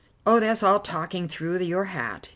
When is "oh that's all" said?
0.25-0.79